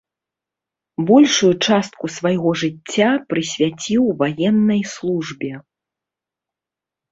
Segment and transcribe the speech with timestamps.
[1.09, 5.51] Большую частку свайго жыцця прысвяціў ваеннай службе.